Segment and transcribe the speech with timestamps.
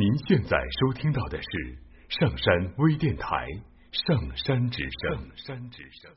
[0.00, 1.48] 您现在收听到的是
[2.08, 3.36] 上山微电台
[3.92, 5.28] 《上山之声》。
[5.44, 6.10] 上山之声。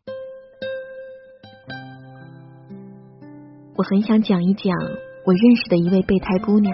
[3.75, 4.73] 我很想讲一讲
[5.25, 6.73] 我认识的一位备胎姑娘。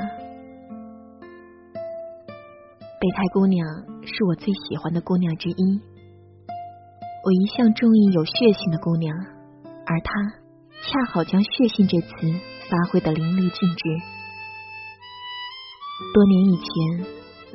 [3.01, 3.65] 备胎姑娘
[4.05, 5.81] 是我最喜欢的姑娘之一。
[7.25, 10.13] 我一向中意有血性的姑娘，而她
[10.83, 12.07] 恰好将血性这词
[12.69, 14.18] 发挥的淋漓尽致。
[16.13, 17.05] 多年以前，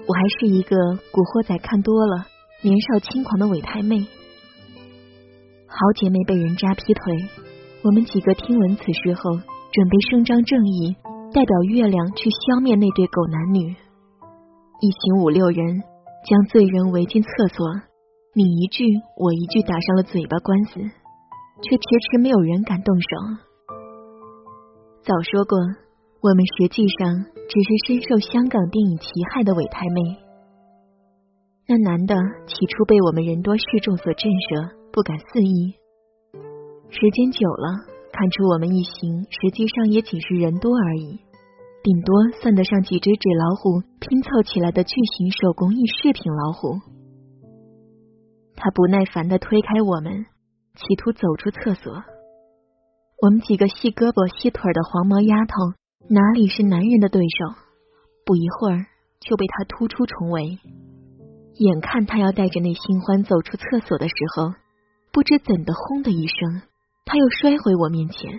[0.06, 0.76] 我还是一个
[1.10, 2.26] 古惑仔看多了、
[2.62, 4.06] 年少轻狂的伪太妹。
[5.66, 7.02] 好姐妹被人渣劈腿，
[7.82, 9.32] 我们几个听闻此事后，
[9.72, 10.94] 准备伸张正义，
[11.32, 13.74] 代表月亮去消灭那对狗男女。
[14.80, 15.82] 一行五六人
[16.28, 17.66] 将罪人围进厕所，
[18.34, 18.84] 你一句
[19.16, 20.78] 我一句打上了嘴巴官司，
[21.64, 23.08] 却迟迟没有人敢动手。
[25.02, 25.56] 早说过。
[26.24, 30.18] 我们实际上只是深受香港电影其害的伪太妹。
[31.66, 32.14] 那男的
[32.46, 35.74] 起初被我们人多势众所震慑，不敢肆意。
[36.90, 41.20] 时间久了，看出我们一行实际上也仅是人多而已，
[41.82, 46.80] 顶多算得上几只纸老虎拼凑起来的巨型手工艺饰品老虎。
[48.56, 50.26] 他不耐烦的推开我们，
[50.76, 51.92] 企图走出厕所。
[53.22, 55.54] 我们几个细胳膊细腿的黄毛丫头。
[56.08, 57.56] 哪里是男人的对手？
[58.26, 58.84] 不一会儿
[59.20, 60.58] 就被他突出重围。
[61.54, 64.52] 眼看他要带着那新欢走出厕所的时候，
[65.12, 66.62] 不知怎的，轰的一声，
[67.06, 68.38] 他又摔回我面前。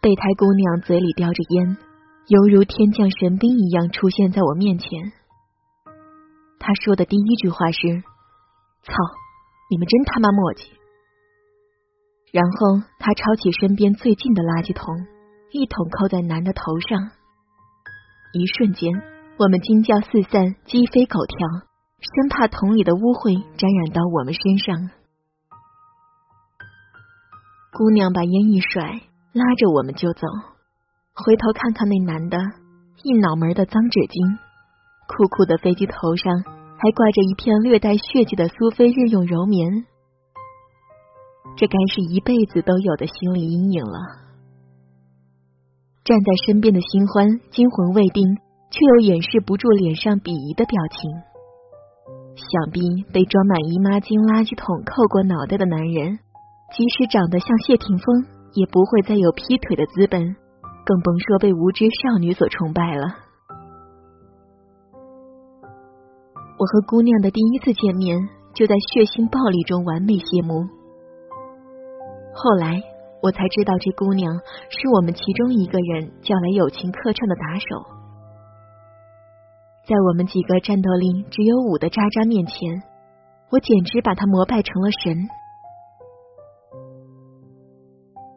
[0.00, 1.76] 备胎姑娘嘴里叼着烟，
[2.26, 5.12] 犹如天降神兵一样出现在我面前。
[6.58, 7.78] 他说的第一句话是
[8.82, 8.92] ：“操，
[9.70, 10.70] 你们真他妈磨叽！”
[12.32, 15.06] 然后他抄起身边最近的垃圾桶，
[15.50, 17.10] 一桶扣在男的头上。
[18.34, 18.92] 一瞬间，
[19.38, 21.38] 我们惊叫四散，鸡飞狗跳，
[22.00, 24.90] 生怕桶里的污秽沾染到我们身上。
[27.72, 29.00] 姑娘把烟一甩，
[29.32, 30.26] 拉着我们就走。
[31.14, 32.36] 回头看看那男的，
[33.02, 34.38] 一脑门的脏纸巾，
[35.08, 36.44] 酷酷的飞机头上
[36.76, 39.86] 还挂着一片略带血迹的苏菲日用柔棉。
[41.58, 43.98] 这该是一辈子都有的心理阴影了。
[46.04, 48.24] 站在身边的新欢惊魂未定，
[48.70, 51.10] 却又掩饰不住脸上鄙夷的表情。
[52.38, 52.80] 想必
[53.12, 56.22] 被装满姨妈巾垃圾桶扣过脑袋的男人，
[56.70, 58.24] 即使长得像谢霆锋，
[58.54, 60.22] 也不会再有劈腿的资本，
[60.86, 63.04] 更甭说被无知少女所崇拜了。
[66.54, 68.16] 我和姑娘的第一次见面，
[68.54, 70.77] 就在血腥暴力中完美谢幕。
[72.34, 72.80] 后来
[73.20, 74.32] 我才知道，这姑娘
[74.70, 77.98] 是我们其中一个人叫来友情客串的打手。
[79.86, 82.82] 在我们几个战斗力只有五的渣渣面前，
[83.50, 85.16] 我简直把她膜拜成了神。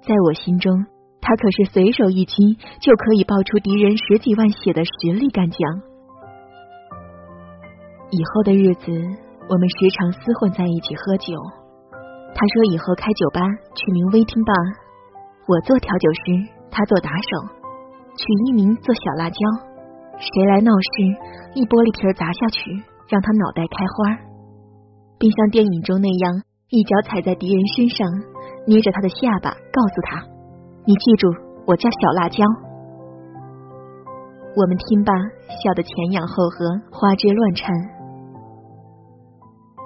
[0.02, 0.74] 在我心中，
[1.22, 5.60] 她可是随手一击就可以爆出敌人十几万血的实力干将。
[8.10, 8.92] 以后的日子，
[9.48, 11.61] 我们时常厮混在一起喝酒。
[12.34, 13.42] 他说：“以后开酒吧，
[13.76, 14.54] 取名微听吧。
[15.48, 16.22] 我做调酒师，
[16.72, 17.30] 他做打手，
[18.16, 19.38] 取艺名做小辣椒。
[20.18, 20.90] 谁来闹事，
[21.54, 22.72] 一玻璃瓶砸下去，
[23.10, 24.18] 让他脑袋开花，
[25.20, 28.08] 并像电影中那样，一脚踩在敌人身上，
[28.66, 30.24] 捏着他的下巴，告诉他：
[30.86, 31.28] 你记住，
[31.68, 32.42] 我叫小辣椒。
[34.56, 35.14] 我们听罢，
[35.62, 37.70] 笑得前仰后合，花枝乱颤。”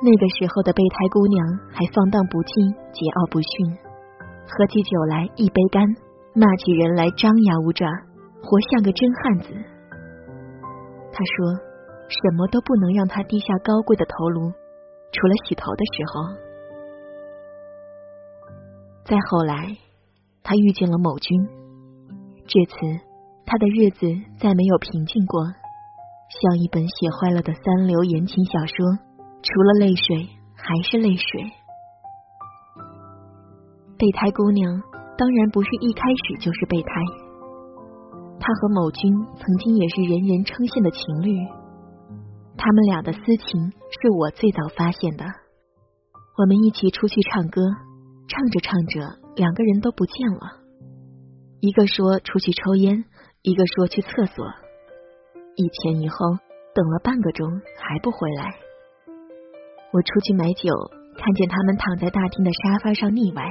[0.05, 1.41] 那个时候的备胎姑娘
[1.73, 2.53] 还放荡不羁、
[2.93, 3.73] 桀骜不驯，
[4.45, 5.81] 喝起酒来一杯干，
[6.37, 7.89] 骂起人来张牙舞爪，
[8.45, 9.49] 活像个真汉子。
[11.09, 11.57] 他说
[12.05, 14.53] ：“什么都不能让她低下高贵的头颅，
[15.09, 16.37] 除了洗头的时候。”
[19.09, 19.73] 再后来，
[20.45, 21.33] 他遇见了某君，
[22.45, 22.77] 至此，
[23.49, 24.05] 他的日子
[24.37, 25.41] 再没有平静过，
[26.29, 29.04] 像一本写坏了的三流言情小说。
[29.45, 30.27] 除了泪水，
[30.57, 31.43] 还是泪水。
[33.95, 34.81] 备胎姑娘
[35.15, 36.89] 当然不是一开始就是备胎，
[38.39, 41.37] 她和某君曾经也是人人称羡的情侣。
[42.57, 43.69] 他们俩的私情
[44.01, 45.25] 是我最早发现的。
[46.41, 47.61] 我们一起出去唱歌，
[48.27, 50.65] 唱着唱着，两个人都不见了。
[51.61, 53.05] 一个说出去抽烟，
[53.43, 54.47] 一个说去厕所。
[55.55, 56.17] 一前一后，
[56.73, 57.47] 等了半个钟
[57.77, 58.64] 还不回来。
[59.95, 60.67] 我出去买酒，
[61.15, 63.41] 看见他们躺在大厅的沙发上腻歪。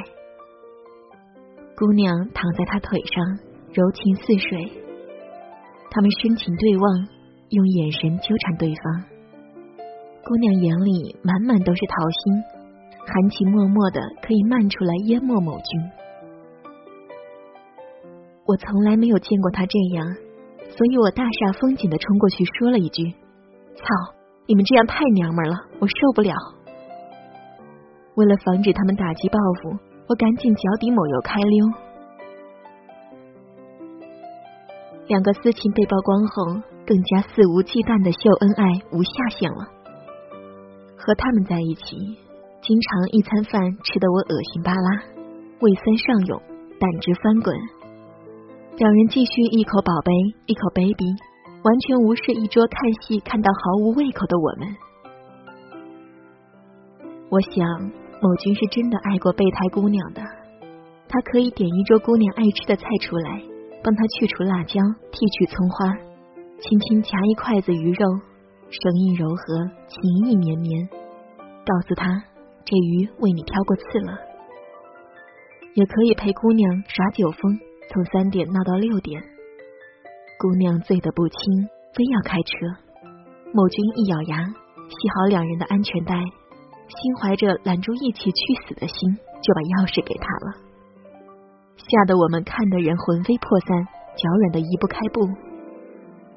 [1.74, 3.38] 姑娘躺在他腿上，
[3.72, 4.70] 柔情似水。
[5.90, 7.08] 他们深情对望，
[7.48, 9.04] 用眼神纠缠对方。
[10.22, 12.44] 姑娘眼里满满都是桃心，
[13.06, 15.90] 含情脉脉的，可以漫出来淹没某君。
[18.44, 20.06] 我从来没有见过他这样，
[20.68, 23.14] 所以我大煞风景的冲过去说了一句
[23.80, 23.84] ：“操，
[24.46, 26.34] 你们这样太娘们了，我受不了。”
[28.16, 29.76] 为了防止他们打击报复，
[30.08, 31.66] 我赶紧脚底抹油开溜。
[35.08, 39.68] 两个私情被曝光后，更加肆无忌惮的秀恩爱，无下限了。
[40.96, 41.96] 和他们在一起，
[42.62, 45.02] 经常一餐饭吃得我恶心巴拉，
[45.60, 46.40] 胃酸上涌，
[46.80, 47.54] 胆汁翻滚。
[48.78, 50.12] 两人继续一口宝贝，
[50.46, 51.04] 一口 baby，
[51.64, 54.68] 完全无视一桌看戏看到毫无胃口的我们。
[57.30, 57.66] 我想，
[58.20, 60.20] 某君是真的爱过备胎姑娘的，
[61.08, 63.42] 他可以点一桌姑娘爱吃的菜出来，
[63.82, 64.78] 帮她去除辣椒，
[65.10, 65.96] 剔去葱花，
[66.60, 68.06] 轻轻夹一筷子鱼肉。
[68.68, 70.88] 声音柔和，情意绵绵，
[71.64, 72.06] 告诉他
[72.64, 74.18] 这鱼为你挑过刺了。
[75.74, 77.58] 也可以陪姑娘耍酒疯，
[77.88, 79.22] 从三点闹到六点。
[80.44, 81.40] 姑娘醉得不轻，
[81.94, 82.52] 非要开车。
[83.54, 90.60] 某君一咬牙，系好两人的安全带，心怀着拦住一起去死的心，就把钥匙给他了。
[91.78, 93.88] 吓得我们看的人魂飞魄散，
[94.20, 95.24] 脚软的移不开步。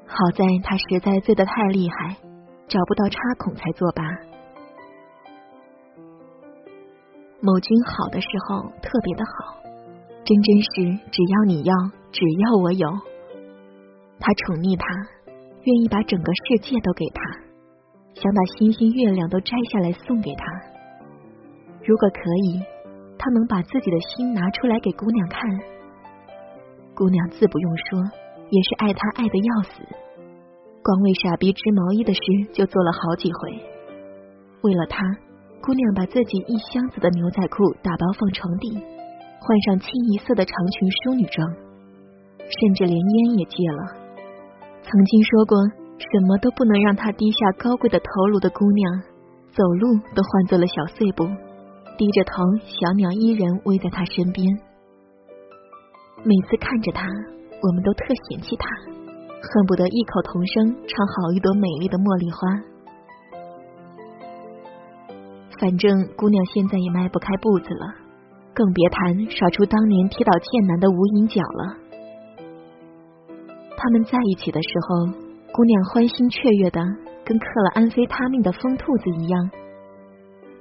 [0.07, 2.15] 好在他实在醉得太厉害。
[2.69, 4.04] 找不到插孔才作罢。
[7.42, 9.59] 某君好的时候特别的好，
[10.24, 11.75] 真真是只要你要，
[12.13, 12.88] 只要我有。
[14.19, 14.86] 他宠溺他，
[15.64, 17.22] 愿意把整个世界都给他，
[18.14, 20.44] 想把星星月亮都摘下来送给他。
[21.86, 22.60] 如果可以，
[23.18, 25.42] 他能把自己的心拿出来给姑娘看。
[26.96, 28.00] 姑娘自不用说，
[28.50, 29.86] 也是爱他爱的要死。
[30.84, 32.22] 光为傻逼织毛衣的事
[32.54, 33.52] 就做了好几回，
[34.64, 35.04] 为了他，
[35.62, 38.72] 姑娘把自己一箱子的牛仔裤打包放床底，
[39.40, 41.48] 换上清一色的长裙淑女装，
[42.40, 43.96] 甚至连烟也戒了。
[44.89, 45.57] 曾经说过
[46.00, 49.01] 什么都不能让他低下高贵的头颅的姑娘，
[49.51, 51.25] 走路都换做了小碎步，
[51.98, 54.48] 低着头，小鸟依人偎在他身边。
[56.24, 57.04] 每次看着他，
[57.60, 58.66] 我们都特嫌弃他。
[59.38, 62.40] 恨不得异口同声唱好一朵美丽的茉莉花。
[65.60, 67.86] 反正姑娘现在也迈不开步子了，
[68.54, 71.87] 更别谈耍出当年踢倒剑南的无影脚了。
[73.77, 75.06] 他们在一起的时候，
[75.53, 76.81] 姑娘欢欣雀跃的，
[77.24, 79.51] 跟嗑了安非他命的疯兔子一样。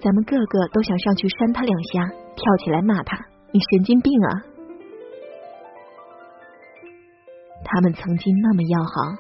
[0.01, 3.17] 咱们个个都想上去扇他两下，跳起来骂他
[3.51, 4.45] ：“你神经病啊！”
[7.65, 9.17] 他们曾经那么要好，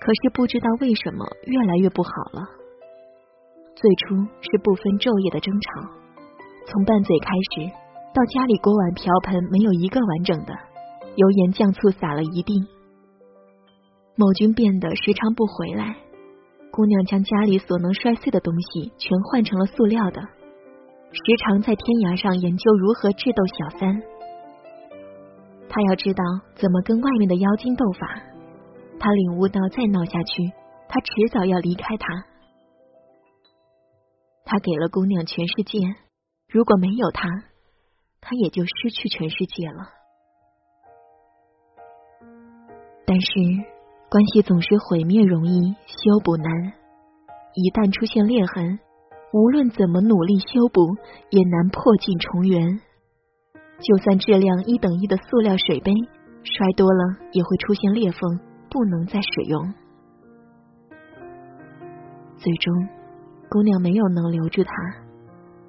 [0.00, 2.42] 可是不知道为什么越来越不好了。
[3.76, 5.80] 最初是不分昼夜的争吵，
[6.66, 7.70] 从拌嘴开始，
[8.12, 10.52] 到家里锅碗瓢盆没有一个完整的，
[11.14, 12.73] 油盐酱醋撒了一地。
[14.16, 15.96] 某君变得时常不回来，
[16.70, 24.02] 姑娘将家里所能摔碎的东西全换成了塑料的，时常在天涯上研究如何智斗小三。
[25.68, 26.22] 他要知道
[26.54, 28.06] 怎么跟外面的妖精斗法，
[29.00, 30.52] 他领悟到再闹下去，
[30.88, 32.06] 他迟早要离开他。
[34.44, 35.78] 他给了姑娘全世界，
[36.48, 37.28] 如果没有他，
[38.20, 39.90] 他也就失去全世界了。
[43.06, 43.28] 但是
[44.14, 46.46] 关系总是毁灭容易，修补难。
[47.52, 48.78] 一旦出现裂痕，
[49.32, 50.86] 无论怎么努力修补，
[51.30, 52.78] 也难破镜重圆。
[53.82, 55.90] 就算质量一等一的塑料水杯
[56.44, 58.38] 摔多了，也会出现裂缝，
[58.70, 59.74] 不能再使用。
[62.36, 62.70] 最终，
[63.50, 64.70] 姑娘没有能留住他，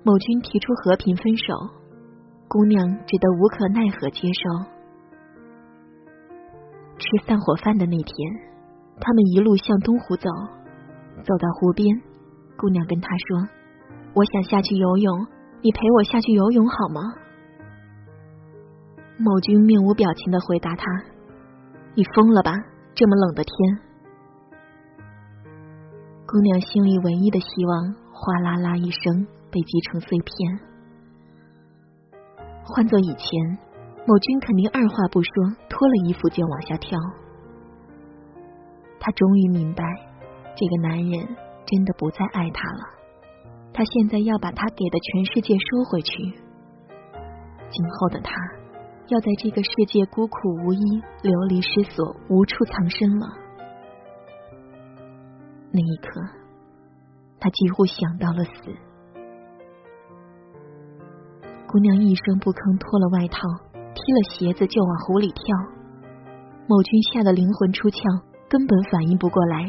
[0.04, 1.52] 某君提出和平分手，
[2.48, 4.75] 姑娘只得无可奈何接受。
[6.98, 8.16] 吃散伙饭的那天，
[9.00, 10.30] 他们一路向东湖走，
[11.24, 12.02] 走到湖边，
[12.58, 13.48] 姑娘跟他说
[14.16, 15.28] ：“我想下去游泳，
[15.62, 17.02] 你陪我下去游泳好吗？”
[19.18, 20.86] 某君面无表情的回答他
[21.96, 22.54] ：“你疯了吧？
[22.94, 23.80] 这么冷的天。”
[26.28, 30.60] 姑娘心里唯一的希望，哗啦啦一声被击成碎片。
[32.64, 33.58] 换做以前，
[34.07, 35.31] 某君肯定二话不说，
[35.67, 36.97] 脱了衣服就往下跳。
[39.00, 39.83] 他终于明白，
[40.55, 41.27] 这个男人
[41.65, 42.83] 真的不再爱他了。
[43.74, 46.24] 他现在要把他给的全世界收回去。
[47.69, 48.33] 今后的他。
[49.07, 50.79] 要在这个世界孤苦无依、
[51.21, 53.27] 流离失所、无处藏身了。
[55.71, 56.09] 那一刻，
[57.39, 58.74] 他几乎想到了死。
[61.67, 63.47] 姑娘一声不吭，脱了外套，
[64.05, 65.41] 踢了鞋子就往湖里跳。
[66.69, 68.05] 某君吓得灵魂出窍，
[68.47, 69.65] 根本反应不过来。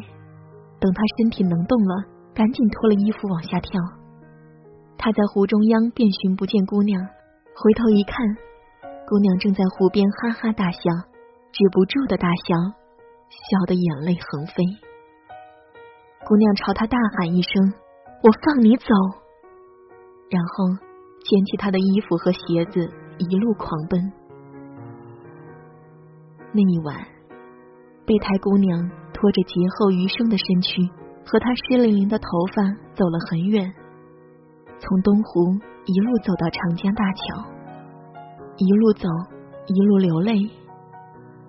[0.77, 2.05] 等他身体能动了，
[2.37, 3.81] 赶紧脱了衣服往下跳。
[4.99, 8.21] 他在湖中央遍寻不见姑娘，回头一看，
[9.09, 10.81] 姑娘正在湖边哈哈大笑，
[11.53, 12.53] 止不住的大笑，
[13.33, 14.61] 笑得眼泪横飞。
[16.29, 17.73] 姑娘朝他大喊一声
[18.21, 18.85] ：“我放你走！”
[20.29, 20.77] 然后
[21.25, 22.85] 捡起他的衣服和鞋子，
[23.17, 24.13] 一路狂奔。
[26.57, 26.97] 那一晚，
[28.07, 28.81] 备胎姑娘
[29.13, 30.81] 拖着劫后余生的身躯
[31.27, 32.63] 和她湿淋淋的头发
[32.95, 33.71] 走了很远。
[34.79, 35.53] 从东湖
[35.85, 37.45] 一路走到长江大桥，
[38.57, 39.07] 一路走，
[39.67, 40.33] 一路流泪。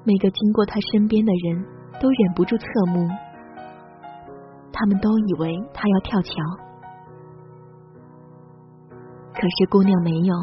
[0.03, 1.65] 每个经过她身边的人
[2.01, 3.07] 都忍不住侧目，
[4.73, 6.33] 他们都以为他要跳桥，
[9.33, 10.35] 可是姑娘没有。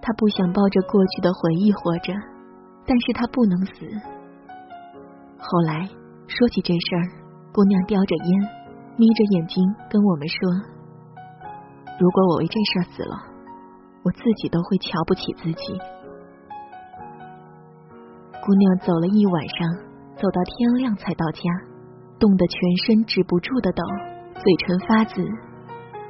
[0.00, 2.14] 她不想抱着过去的回忆活着，
[2.86, 3.86] 但是他不能死。
[5.38, 5.88] 后来
[6.26, 7.04] 说起这事儿，
[7.52, 8.40] 姑娘叼着烟，
[8.96, 10.38] 眯着眼睛跟我们说。
[11.98, 13.16] 如果我为这事儿死了，
[14.04, 15.78] 我自己都会瞧不起自己。
[18.44, 19.68] 姑娘走了一晚上，
[20.16, 21.42] 走到天亮才到家，
[22.18, 23.82] 冻得全身止不住的抖，
[24.34, 25.22] 嘴唇发紫，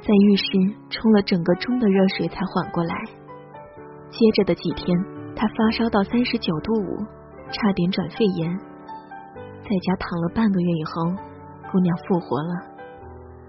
[0.01, 0.45] 在浴室
[0.89, 2.95] 冲了整个钟的热水才缓过来。
[4.09, 4.95] 接着的几天，
[5.37, 6.97] 他发烧到三十九度五，
[7.51, 8.49] 差点转肺炎，
[9.61, 11.13] 在家躺了半个月以后，
[11.71, 12.53] 姑娘复活了。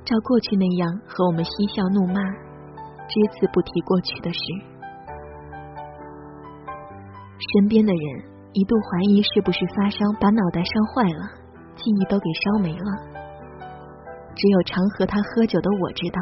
[0.04, 2.20] 照过去那样和我们嬉笑怒骂，
[3.08, 4.40] 只字不提过去的事。
[7.54, 8.02] 身边的人
[8.52, 11.24] 一度怀疑是不是发烧把脑袋烧坏了，
[11.74, 12.90] 记忆都给烧没了。
[14.34, 16.20] 只有常和他喝酒的我知道，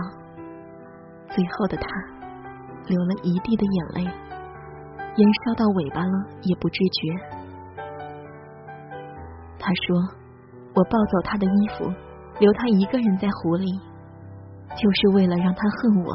[1.34, 1.88] 最后的他
[2.86, 4.10] 流了一地的眼泪，
[5.16, 7.00] 烟烧到尾巴了也不知觉。
[9.58, 9.96] 他说
[10.74, 11.92] ：“我抱走他的衣服。”
[12.38, 13.64] 留他一个人在湖里，
[14.76, 16.12] 就是为了让他恨我。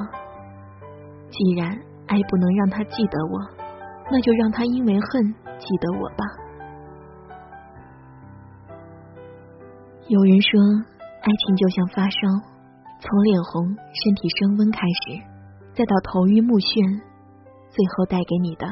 [1.31, 1.67] 既然
[2.05, 3.39] 爱不能让他记得我，
[4.11, 6.23] 那就让他因为恨记得我吧。
[10.09, 10.61] 有人说，
[11.23, 12.17] 爱情就像发烧，
[12.99, 15.17] 从脸红、身体升温开始，
[15.73, 17.01] 再到头晕目眩，
[17.71, 18.67] 最后带给你的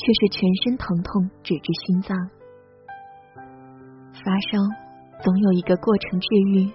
[0.00, 2.16] 却是全身疼痛，直至心脏。
[4.12, 4.58] 发烧
[5.22, 6.70] 总有一个过程治愈。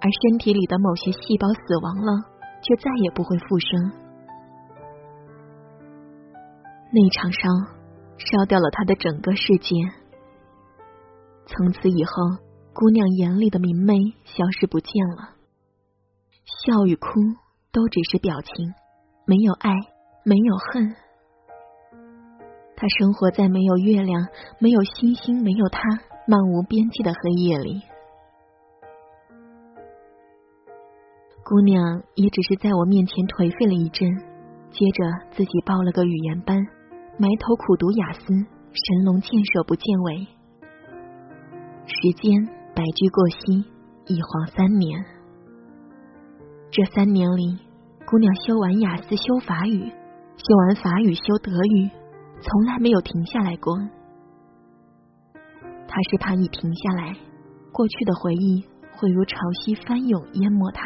[0.00, 2.12] 而身体里的某些细胞死亡了，
[2.62, 3.92] 却再也不会复生。
[6.92, 7.48] 那场烧
[8.18, 9.74] 烧掉了他的整个世界。
[11.46, 12.12] 从此以后，
[12.74, 13.94] 姑娘眼里的明媚
[14.24, 15.30] 消失不见了，
[16.66, 17.08] 笑与哭
[17.72, 18.74] 都只是表情，
[19.26, 19.72] 没有爱，
[20.22, 20.94] 没有恨。
[22.76, 24.26] 他生活在没有月亮、
[24.58, 25.80] 没有星星、没有他
[26.26, 27.82] 漫无边际的黑夜里。
[31.44, 34.08] 姑娘也只是在我面前颓废了一阵，
[34.70, 36.56] 接着自己报了个语言班，
[37.18, 38.26] 埋头苦读雅思，
[38.72, 40.26] 神龙见首不见尾。
[41.84, 43.64] 时间白驹过隙，
[44.06, 45.04] 一晃三年。
[46.70, 47.58] 这三年里，
[48.06, 49.92] 姑娘修完雅思修法语，
[50.36, 51.90] 修完法语修德语，
[52.44, 53.74] 从来没有停下来过。
[55.88, 57.16] 他是怕一停下来，
[57.72, 60.84] 过去的回忆会如潮汐翻涌淹没他。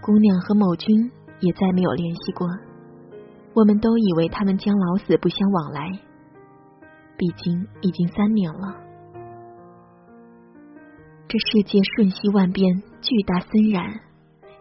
[0.00, 1.10] 姑娘和某君
[1.40, 2.46] 也再没有联系过，
[3.54, 5.98] 我们都以为他们将老死不相往来。
[7.16, 8.76] 毕竟已经三年了，
[11.26, 13.90] 这世界瞬息万变，巨大森然，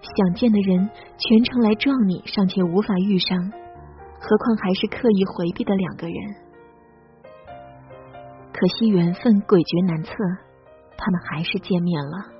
[0.02, 3.52] 想见的人全程来撞你，尚且无法遇上，
[4.26, 6.16] 何况还是刻意回避的两个人？
[8.54, 10.16] 可惜缘分诡谲难测，
[10.96, 12.32] 他们还是见面了。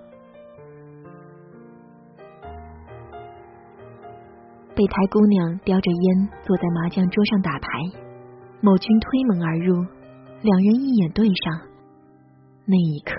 [4.74, 7.68] 备胎姑娘叼着烟坐在麻将桌上打牌，
[8.62, 9.76] 某君推门而入，
[10.40, 11.68] 两人一眼对上，
[12.64, 13.14] 那一刻，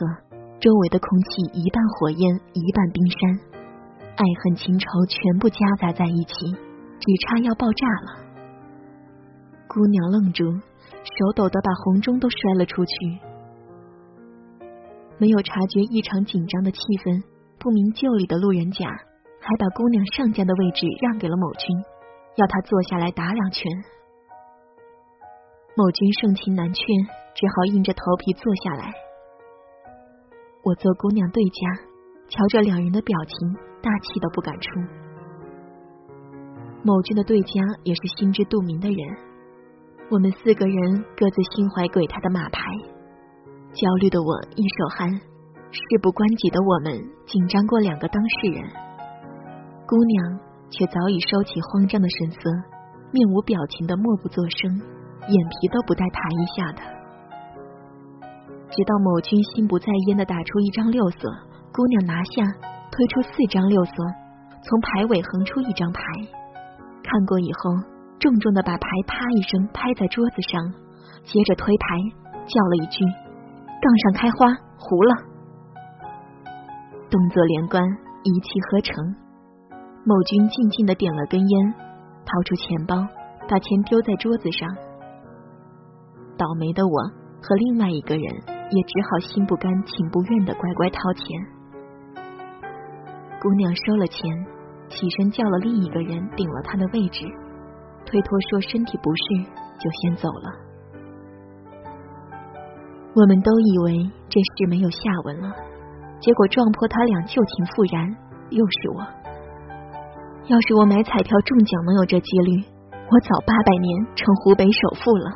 [0.59, 3.39] 周围的空气一半火焰，一半冰山，
[4.17, 6.49] 爱恨情仇全部夹杂在一起，
[6.97, 8.24] 只差要爆炸了。
[9.75, 10.45] 姑娘愣住，
[11.03, 12.95] 手抖得把红钟都摔了出去，
[15.19, 17.25] 没有察觉异常紧张的气氛，
[17.59, 18.87] 不明就里的路人甲。
[19.47, 21.77] 还把姑娘上家的位置让给了某君，
[22.37, 23.71] 要他坐下来打两拳。
[25.77, 26.83] 某君盛情难却，
[27.35, 28.95] 只好硬着头皮坐下来。
[30.63, 31.61] 我做姑娘对家，
[32.31, 33.53] 瞧着两人的表情，
[33.83, 34.71] 大气都不敢出。
[36.83, 38.99] 某君的对家也是心知肚明的人，
[40.11, 42.61] 我们四个人各自心怀鬼胎的马牌，
[43.73, 45.09] 焦虑的我一手汗，
[45.73, 46.93] 事不关己的我们
[47.27, 48.63] 紧张过两个当事人，
[49.89, 52.51] 姑娘却早已收起慌张的神色，
[53.13, 54.71] 面无表情的默不作声，
[55.27, 56.83] 眼皮都不带抬一下的。
[58.69, 61.19] 直到某君心不在焉的打出一张六色，
[61.73, 62.45] 姑娘拿下，
[62.93, 63.93] 推出四张六色，
[64.63, 66.03] 从牌尾横出一张牌，
[67.03, 67.73] 看过以后，
[68.19, 70.73] 重重的把牌啪一声拍在桌子上，
[71.25, 71.99] 接着推牌，
[72.47, 73.05] 叫了一句
[73.81, 74.47] ：“杠上开花，
[74.79, 75.15] 胡了。”
[77.11, 77.83] 动作连贯，
[78.23, 79.05] 一气呵成。
[80.05, 81.75] 某君静静的点了根烟，
[82.25, 82.97] 掏出钱包，
[83.49, 84.69] 把钱丢在桌子上。
[86.37, 87.03] 倒霉的我
[87.43, 88.55] 和另外一个人。
[88.71, 91.23] 也只好心不甘情不愿的乖乖掏钱。
[93.39, 94.25] 姑娘收了钱，
[94.89, 97.27] 起身叫了另一个人顶了她的位置，
[98.07, 99.23] 推脱说身体不适，
[99.79, 100.51] 就先走了。
[103.15, 105.53] 我们都以为这事没有下文了，
[106.21, 108.17] 结果撞破他俩旧情复燃，
[108.51, 109.07] 又是我。
[110.47, 115.31] 要是我买彩票中奖能有这几率，我早八百年成湖北首富了。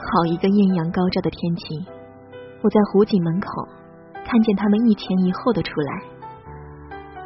[0.00, 1.86] 好一个艳阳高照的天气，
[2.62, 3.48] 我在湖景门口
[4.24, 6.02] 看见他们一前一后的出来。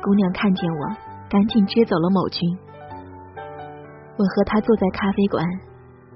[0.02, 0.88] 姑娘看见我，
[1.30, 2.58] 赶紧支走了某君。
[4.16, 5.44] 我和他坐在咖啡馆，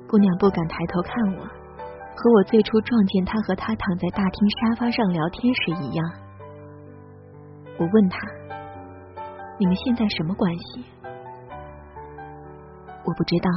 [0.08, 6.06] 姑娘不敢抬头看我，和我最初撞见他和他躺在大厅沙发上聊天时一样。
[7.78, 8.18] 我问他
[9.58, 10.84] ：“你们现在什么关系？”
[13.04, 13.50] 我不知道。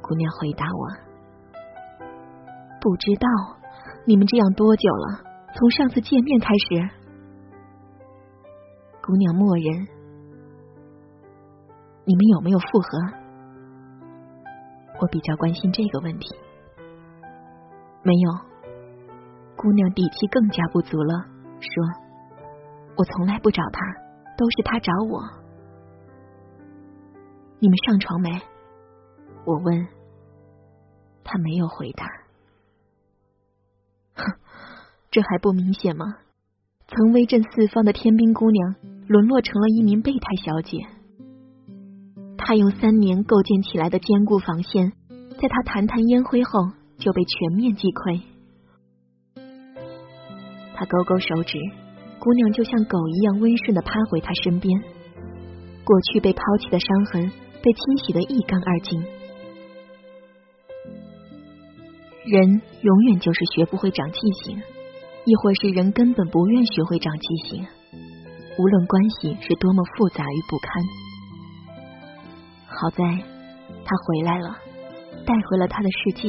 [0.00, 0.88] 姑娘回答我。
[2.80, 3.26] 不知道
[4.04, 5.20] 你们这样多久了？
[5.56, 6.90] 从上次见面开始，
[9.00, 9.93] 姑娘默认。
[12.06, 12.98] 你们有没有复合？
[15.00, 16.28] 我比较关心这个问题。
[18.02, 18.32] 没有。
[19.56, 21.24] 姑娘底气更加不足了，
[21.60, 21.84] 说
[22.96, 23.80] ：“我从来不找他，
[24.36, 25.22] 都是他找我。”
[27.58, 28.30] 你们上床没？
[29.46, 29.86] 我问。
[31.24, 32.04] 他没有回答。
[34.14, 34.24] 哼，
[35.10, 36.18] 这还不明显吗？
[36.86, 38.74] 曾威震四方的天兵姑娘，
[39.08, 40.86] 沦落成了一名备胎小姐。
[42.46, 44.92] 他用三年构建起来的坚固防线，
[45.40, 46.60] 在他弹弹烟灰后，
[46.98, 48.20] 就被全面击溃。
[50.74, 51.56] 他勾勾手指，
[52.18, 54.78] 姑娘就像狗一样温顺的趴回他身边，
[55.84, 59.02] 过去被抛弃的伤痕被清洗的一干二净。
[62.26, 64.60] 人永远就是学不会长记性，
[65.24, 67.66] 亦或是人根本不愿学会长记性。
[68.58, 70.84] 无论关系是多么复杂与不堪，
[72.80, 73.04] 好在
[73.84, 74.56] 他回来了，
[75.24, 76.28] 带回了他的世界。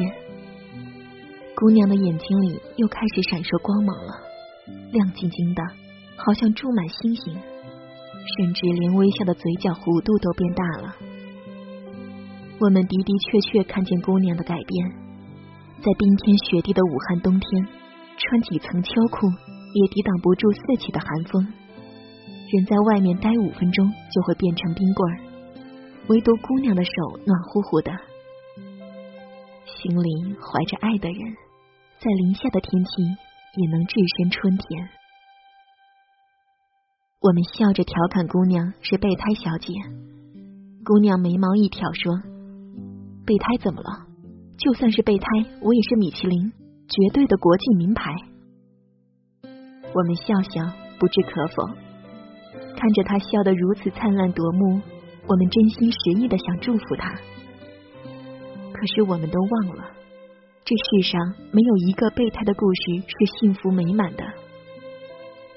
[1.56, 4.12] 姑娘的眼睛里又开始闪烁光芒了，
[4.92, 5.64] 亮晶晶的，
[6.18, 10.96] 好像注满星星，甚至连微笑的嘴角弧度都变大了。
[12.60, 15.06] 我们的的确确看见姑娘的改变。
[15.82, 17.68] 在冰天雪地的武汉冬天，
[18.18, 21.46] 穿几层秋裤也抵挡不住四起的寒风。
[22.52, 25.16] 人在外面待五分钟就会变成冰棍儿，
[26.08, 26.92] 唯独姑娘的手
[27.26, 27.92] 暖乎乎的。
[29.66, 31.36] 心里怀着爱的人，
[32.00, 34.90] 在零下的天气也能置身春天。
[37.22, 39.74] 我们笑着调侃姑娘是备胎小姐，
[40.84, 42.14] 姑娘眉毛一挑说
[43.26, 44.06] ：“备胎怎么了？”
[44.58, 45.26] 就算是备胎，
[45.62, 46.52] 我也是米其林
[46.88, 48.14] 绝对的国际名牌。
[49.44, 51.68] 我们笑笑，不置可否。
[52.78, 54.82] 看着他笑得如此灿烂夺目，
[55.28, 57.10] 我们真心实意的想祝福他。
[58.74, 59.92] 可是我们都忘了，
[60.64, 61.20] 这世上
[61.52, 64.24] 没有一个备胎的故事是幸福美满的。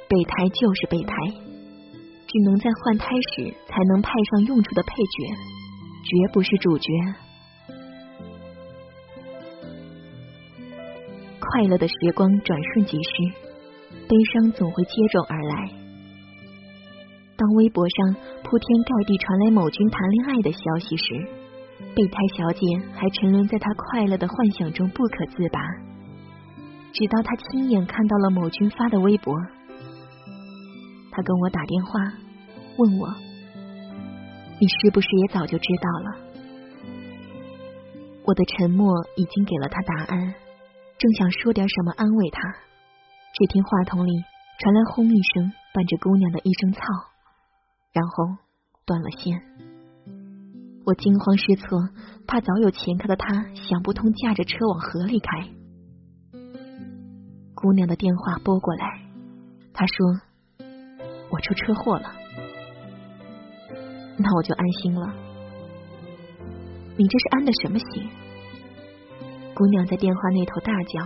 [0.09, 1.12] 备胎就是备胎，
[2.26, 5.35] 只能在换胎时才能派上用处的配角，
[6.04, 6.90] 绝不是主角。
[11.40, 13.33] 快乐的时光转瞬即逝，
[14.07, 15.88] 悲伤总会接踵而来。
[17.38, 21.14] 当微博上铺天盖地传来某君谈恋爱的消息时，
[21.94, 25.61] 备胎小姐还沉沦在她快乐的幻想中不可自拔。
[26.92, 29.37] 直到她亲眼看到了某君发的微博，
[31.12, 32.01] 她跟我打电话
[32.77, 33.14] 问我
[34.59, 36.16] ：“你是不是也早就知道了？”
[38.27, 40.35] 我的沉默已经给了他答案，
[40.98, 42.40] 正想说点什么安慰他，
[43.33, 44.11] 只听话筒里
[44.59, 46.83] 传来轰一声，伴着姑娘的一声“操”，
[47.92, 48.37] 然后
[48.85, 49.40] 断了线。
[50.85, 51.79] 我惊慌失措，
[52.27, 55.48] 怕早有前科的他想不通，驾着车往河里开。
[57.55, 59.03] 姑娘的电话拨过来，
[59.74, 60.66] 她说
[61.29, 62.12] ：“我出车祸了。”
[64.16, 65.12] 那我就安心了。
[66.96, 68.09] 你这是安的什么心？
[69.55, 71.03] 姑娘在电话那头大叫：“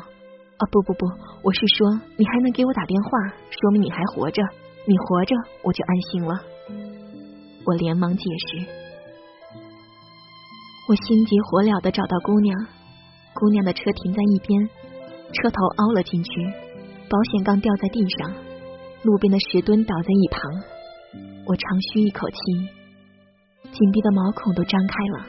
[0.58, 1.06] 啊，不不不，
[1.42, 3.08] 我是说你还能给我打电话，
[3.50, 4.42] 说明你还活着。
[4.86, 6.40] 你活着，我就安心了。”
[7.64, 8.66] 我连忙解释。
[10.88, 12.58] 我心急火燎的找到姑娘，
[13.34, 14.58] 姑娘的车停在一边，
[15.32, 16.30] 车头凹了进去，
[17.08, 18.34] 保险杠掉在地上，
[19.04, 20.42] 路边的石墩倒在一旁。
[21.46, 22.36] 我长吁一口气，
[23.70, 25.26] 紧闭的毛孔都张开了。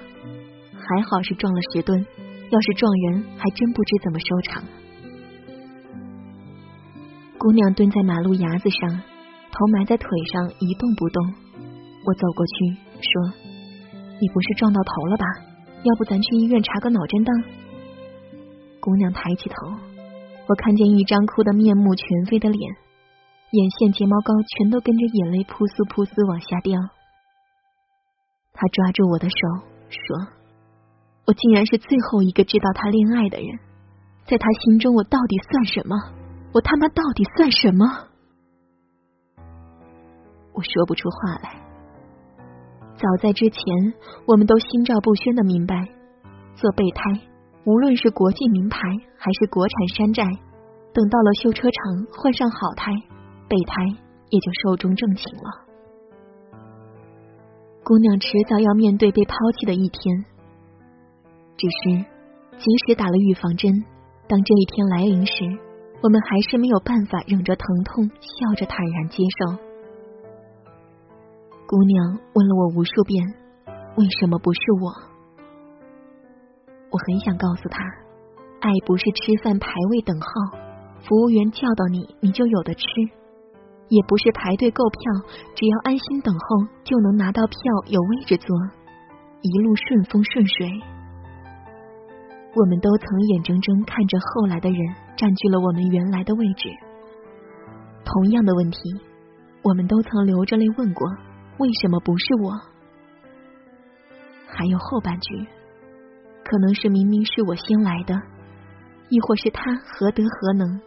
[0.74, 2.06] 还好是撞了石墩，
[2.50, 4.64] 要是撞人，还真不知怎么收场。
[7.38, 9.02] 姑娘蹲在马路牙子上，
[9.52, 11.34] 头埋在腿上一动不动。
[12.06, 12.54] 我走过去
[13.00, 13.34] 说
[14.20, 15.26] ：“你不是撞到头了吧？
[15.84, 17.34] 要不咱去医院查个脑震荡？”
[18.80, 19.56] 姑娘抬起头，
[20.48, 22.76] 我看见一张哭得面目全非的脸，
[23.52, 26.80] 眼线、睫毛膏全都跟着眼泪扑簌扑簌往下掉。
[28.52, 29.36] 她抓住我的手
[29.90, 30.28] 说。
[31.26, 33.48] 我竟然是最后一个知道他恋爱的人，
[34.26, 35.96] 在他心中，我到底算什么？
[36.54, 37.86] 我他妈到底算什么？
[40.52, 41.63] 我说不出话来。
[42.96, 43.62] 早在之前，
[44.26, 45.76] 我们都心照不宣的明白，
[46.56, 47.22] 做备胎，
[47.66, 48.80] 无论是国际名牌
[49.18, 50.24] 还是国产山寨，
[50.94, 52.92] 等到了修车厂换上好胎，
[53.50, 55.64] 备胎也就寿终正寝了。
[57.84, 60.26] 姑娘迟早要面对被抛弃的一天。
[61.58, 62.06] 只是，
[62.58, 63.84] 即使打了预防针，
[64.28, 65.34] 当这一天来临时，
[66.02, 69.73] 我们还是没有办法忍着疼痛，笑着坦然接受。
[71.66, 73.26] 姑娘问了我无数遍，
[73.96, 74.92] 为什么不是我？
[76.92, 77.80] 我很想告诉她，
[78.60, 80.28] 爱不是吃饭排位等号，
[81.08, 82.84] 服务员叫到你，你就有的吃；
[83.88, 85.00] 也不是排队购票，
[85.56, 88.56] 只要安心等候就能拿到票，有位置坐，
[89.42, 90.68] 一路顺风顺水。
[92.56, 94.80] 我们都曾眼睁睁看着后来的人
[95.18, 96.70] 占据了我们原来的位置。
[98.06, 98.78] 同样的问题，
[99.64, 101.08] 我们都曾流着泪问过：
[101.58, 102.52] 为什么不是我？
[104.48, 105.46] 还有后半句，
[106.44, 108.16] 可能是明明是我先来的，
[109.10, 110.80] 亦或是他何德何能？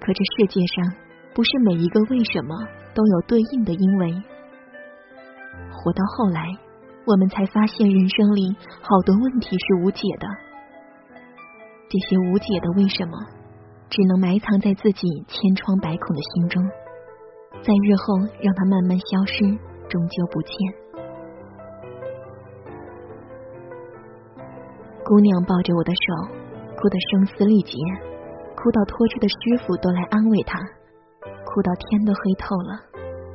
[0.00, 0.94] 可这世界上
[1.34, 2.56] 不是每一个为什么
[2.94, 4.22] 都有对应的因为。
[5.70, 6.46] 活到后来。
[7.04, 10.28] 我们才发现，人生里好多问题是无解的。
[11.90, 13.18] 这些无解的为什么，
[13.90, 16.62] 只能埋藏在自己千疮百孔的心中，
[17.62, 19.44] 在日后让它慢慢消失，
[19.88, 20.52] 终究不见。
[25.04, 26.34] 姑娘抱着我的手，
[26.76, 27.78] 哭得声嘶力竭，
[28.56, 30.58] 哭到拖车的师傅都来安慰她，
[31.44, 32.80] 哭到天都黑透了。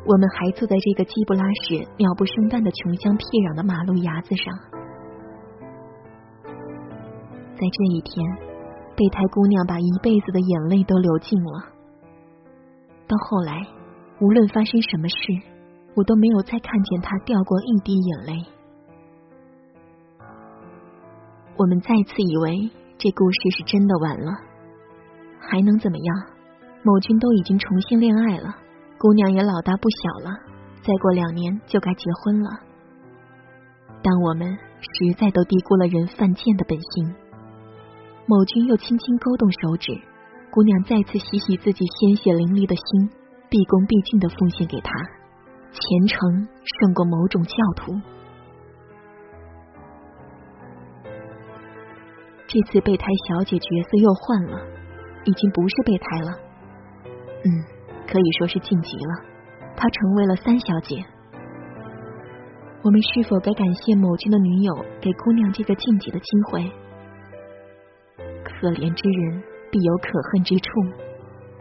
[0.05, 4.53] 我们还坐在这个鸡不拉屎、鸟不生蛋的穷乡僻壤的马路牙子上，
[7.55, 8.25] 在这一天，
[8.95, 11.71] 备胎姑娘把一辈子的眼泪都流尽了。
[13.07, 13.67] 到后来，
[14.19, 15.15] 无论发生什么事，
[15.95, 18.45] 我都没有再看见他掉过一滴眼泪。
[21.55, 24.31] 我们再次以为这故事是真的完了，
[25.39, 26.15] 还能怎么样？
[26.83, 28.55] 某君都已经重新恋爱了。
[28.99, 30.35] 姑娘也老大不小了，
[30.81, 32.49] 再过两年就该结婚了。
[34.01, 34.47] 但我们
[34.79, 37.13] 实在都低估了人犯贱的本性。
[38.25, 39.91] 某君又轻轻勾动手指，
[40.49, 43.09] 姑娘再次洗洗自己鲜血淋漓的心，
[43.49, 44.91] 毕恭毕敬的奉献给他，
[45.71, 46.47] 虔诚
[46.79, 47.93] 胜过某种教徒。
[52.47, 54.59] 这次备胎小姐角色又换了，
[55.25, 56.31] 已经不是备胎了。
[57.43, 57.77] 嗯。
[58.09, 59.25] 可以说是晋级了，
[59.75, 60.95] 她成为了三小姐。
[62.81, 66.71] 我们是否该感谢某君的女友，给姑娘这个晋级的机会？
[68.45, 70.69] 可怜之人必有可恨之处。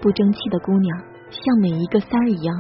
[0.01, 2.55] 不争气的姑娘，像每一个三儿一样，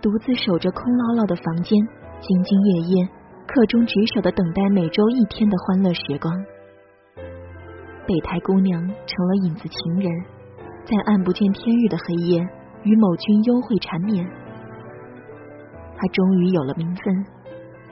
[0.00, 1.78] 独自守着空落落的房间，
[2.20, 3.08] 兢兢业业、
[3.46, 6.32] 恪忠职守的等待每周一天的欢乐时光。
[8.06, 10.10] 备胎姑娘成了影子情人，
[10.84, 12.46] 在暗不见天日的黑夜。
[12.84, 14.22] 与某君幽会缠绵，
[15.96, 17.24] 他终于有了名分，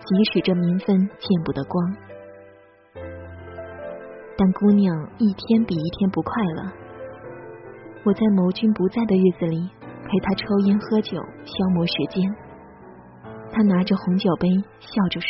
[0.04, 1.96] 即使这名分见不得光。
[4.36, 6.70] 但姑娘一天比一天不快乐。
[8.04, 9.70] 我在某君不在的日子里
[10.12, 12.22] 陪他抽烟喝酒，消磨时间。
[13.50, 14.46] 他拿着红酒杯，
[14.78, 15.28] 笑着说：“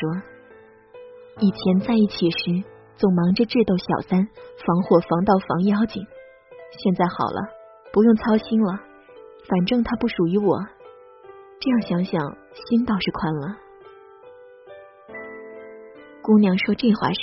[1.38, 2.64] 以前在一起时，
[2.96, 4.26] 总忙着智斗小三，
[4.66, 6.04] 防火防盗防妖精。
[6.82, 7.40] 现在好了，
[7.92, 8.80] 不用操心了，
[9.48, 10.58] 反正他不属于我。
[11.60, 12.20] 这样想想，
[12.66, 13.56] 心倒是宽了。”
[16.22, 17.20] 姑娘说这话时，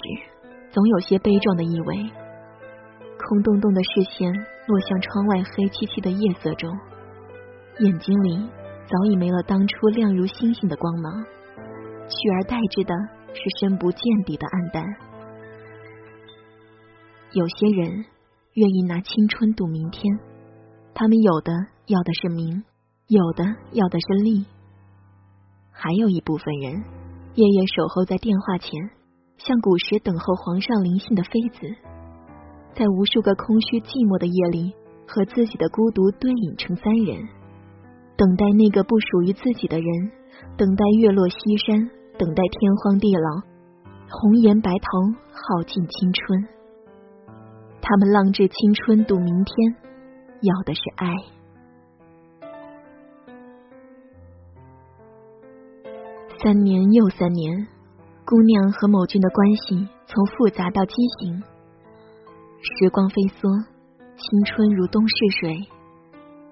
[0.71, 2.09] 总有些悲壮的意味。
[3.19, 4.31] 空洞洞的视线
[4.65, 6.71] 落向窗外黑漆漆的夜色中，
[7.79, 8.37] 眼睛里
[8.89, 11.23] 早已没了当初亮如星星的光芒，
[12.09, 12.93] 取而代之的
[13.33, 14.83] 是深不见底的暗淡。
[17.31, 18.03] 有些人
[18.55, 20.19] 愿意拿青春赌明天，
[20.93, 21.53] 他们有的
[21.85, 22.63] 要的是名，
[23.07, 24.45] 有的要的是利，
[25.71, 26.83] 还有一部分人
[27.35, 28.73] 夜夜守候在电话前，
[29.37, 31.75] 像古时等候皇上临幸的妃子。
[32.75, 34.73] 在无数个空虚寂寞的夜里，
[35.07, 37.27] 和自己的孤独对饮成三人，
[38.19, 40.11] 等待那个不属于自己的人，
[40.57, 43.41] 等待月落西山，等待天荒地老，
[44.09, 46.45] 红颜白头，耗尽青春。
[47.81, 49.75] 他们浪掷青春赌明天，
[50.41, 51.15] 要的是爱。
[56.43, 57.67] 三年又三年，
[58.25, 61.41] 姑娘和某君的关系从复杂到畸形。
[62.59, 63.65] 时光飞梭，
[64.17, 65.78] 青春如东逝水。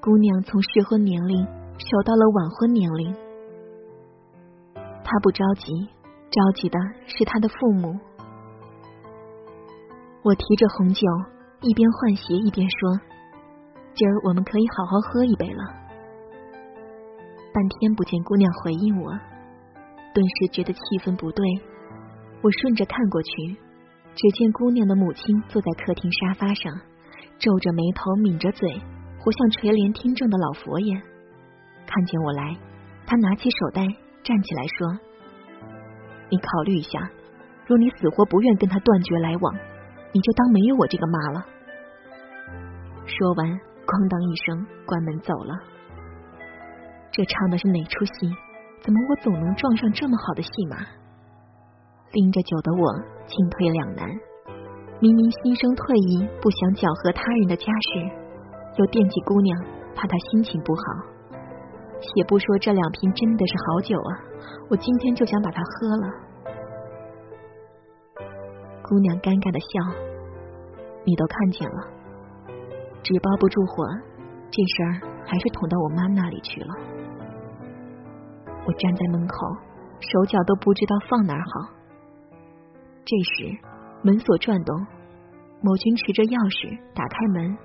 [0.08, 3.14] 姑娘从适婚年龄守到了晚婚年龄。
[5.04, 5.74] 她不着急，
[6.32, 7.94] 着急的是她的父母。
[10.24, 11.02] 我提着红酒，
[11.60, 13.02] 一边换鞋一边说
[13.96, 15.62] ：“今儿我们可以好好喝一杯了。”
[17.54, 19.12] 半天不见姑娘回应我，
[20.14, 21.46] 顿时觉得气氛不对。
[22.42, 23.58] 我顺着看过去。
[24.16, 26.74] 只见姑娘的母亲坐在客厅沙发上，
[27.38, 28.82] 皱着眉头，抿着嘴，
[29.28, 30.96] 不像垂帘听政的老佛爷。
[31.86, 32.56] 看见我来，
[33.06, 33.82] 他拿起手袋，
[34.24, 34.88] 站起来说
[36.32, 37.12] ：“你考虑一下，
[37.66, 39.54] 若你死活不愿跟他断绝来往，
[40.14, 41.46] 你就当没有我这个妈了。”
[43.04, 43.52] 说完，
[43.84, 45.60] 咣当一声关门走了。
[47.12, 48.32] 这唱的是哪出戏？
[48.80, 50.88] 怎么我总能撞上这么好的戏码？
[52.14, 52.96] 拎着酒的我
[53.28, 54.08] 进退两难，
[55.02, 58.27] 明明心生退意，不想搅和他人的家事，
[58.78, 59.60] 又惦记姑娘，
[59.96, 60.82] 怕她心情不好。
[62.00, 64.12] 且不说这两瓶真的是好酒啊，
[64.70, 66.08] 我今天就想把它喝了。
[68.84, 69.68] 姑娘尴尬的笑，
[71.04, 71.80] 你都看见了，
[73.02, 73.84] 纸包不住火，
[74.52, 74.94] 这事儿
[75.26, 76.70] 还是捅到我妈那里去了。
[78.66, 79.36] 我站在门口，
[80.00, 81.74] 手脚都不知道放哪儿好。
[83.04, 83.58] 这时，
[84.04, 84.86] 门锁转动，
[85.62, 87.58] 某君持着钥匙打开门，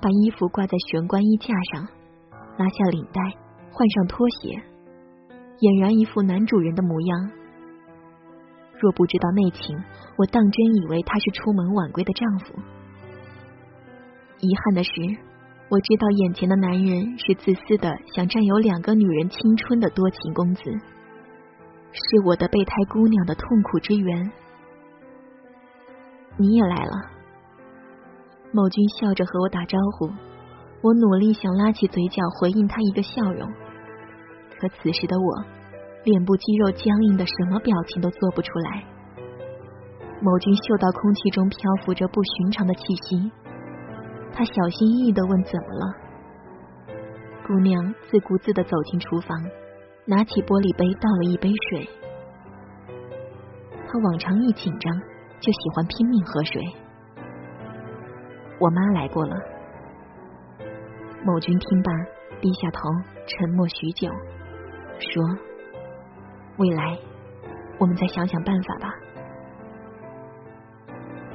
[0.00, 1.86] 把衣服挂在玄关衣架上，
[2.56, 3.20] 拉下领带，
[3.70, 4.62] 换上拖鞋，
[5.58, 7.30] 俨然一副男主人的模样。
[8.80, 9.76] 若不知道内情，
[10.16, 12.54] 我当真以为他是出门晚归的丈夫。
[14.40, 14.90] 遗憾的是，
[15.68, 20.62] 我知道眼前的男人是自私的，想占有两个女人青春的多情公子，
[21.92, 24.32] 是我的备胎姑娘的痛苦之源。
[26.38, 27.09] 你也来了，
[28.52, 30.10] 某君笑着和我打招呼。
[30.82, 33.46] 我努力想拉起嘴角回应他一个笑容，
[34.58, 35.44] 可此时的我，
[36.04, 38.82] 脸部肌肉僵硬的，什么表情都做不出来。
[40.22, 43.30] 某君嗅到空气中漂浮着不寻常的气息，
[44.32, 45.94] 他小心翼翼的问：“怎么了？”
[47.46, 49.36] 姑娘自顾自的走进厨房，
[50.06, 51.88] 拿起玻璃杯倒了一杯水。
[53.86, 54.98] 她往常一紧张。
[55.40, 56.60] 就喜欢拼命喝水。
[58.60, 59.34] 我妈来过了。
[61.24, 61.90] 某君听罢，
[62.40, 62.80] 低下头，
[63.26, 64.08] 沉默许久，
[64.98, 65.22] 说
[66.58, 66.98] ：“未来，
[67.78, 68.94] 我们再想想办法吧。”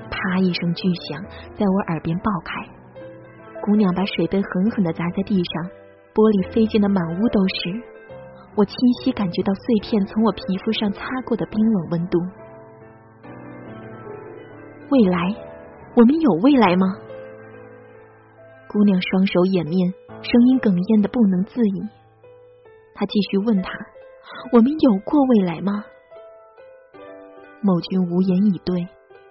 [0.09, 1.23] 啪一声巨响，
[1.55, 2.53] 在我耳边爆开。
[3.61, 5.63] 姑娘把水杯狠狠的砸在地上，
[6.13, 7.81] 玻璃飞溅的满屋都是。
[8.55, 12.19] 我清晰感觉到碎片从我皮肤上擦过的冰冷温度。
[14.91, 15.35] 未来，
[15.95, 16.85] 我们有未来吗？
[18.75, 21.79] 姑娘双手掩面，声音哽咽的不能自已。
[22.93, 23.71] 她继续问他
[24.51, 25.71] ：“我们有过未来吗？”
[27.63, 28.83] 某君无言以对，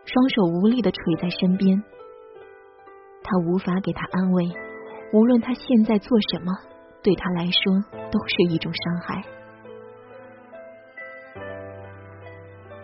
[0.09, 1.77] 双手无力的垂在身边。
[3.21, 4.49] 他无法给他安慰，
[5.13, 6.49] 无论他现在做什么，
[7.03, 9.23] 对他来说都是一种伤害。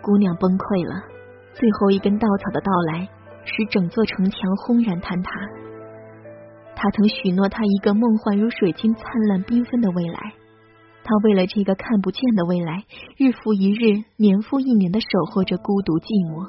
[0.03, 1.09] 姑娘崩溃了。
[1.55, 3.09] 最后一根稻草的到来，
[3.47, 5.31] 使整座城墙轰然坍塌。
[6.81, 10.33] 他曾许诺他一个梦幻如水晶、灿烂缤纷的未来。
[11.05, 12.85] 他为了这个看不见的未来，
[13.19, 16.41] 日复一日、年复一年的守候着孤独寂寞。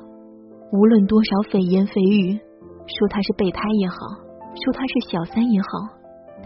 [0.72, 2.40] 无论多少蜚言蜚语，
[2.88, 4.00] 说他是备胎也好，
[4.56, 5.68] 说他是小三也好，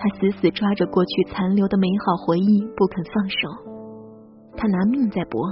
[0.02, 3.38] 他死死抓着过去残留的美好回忆不肯放手。
[4.58, 5.46] 他拿命在搏，